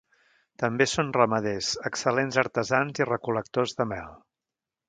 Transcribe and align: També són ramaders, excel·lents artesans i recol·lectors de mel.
També 0.63 0.87
són 0.93 1.11
ramaders, 1.17 1.69
excel·lents 1.91 2.41
artesans 2.45 3.05
i 3.05 3.11
recol·lectors 3.13 3.81
de 3.83 3.89
mel. 3.93 4.13